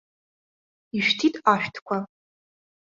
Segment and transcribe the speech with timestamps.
[0.97, 1.97] Ишәҭит ашәҭқәа.